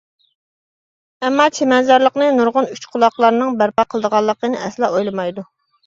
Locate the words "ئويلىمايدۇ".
4.95-5.51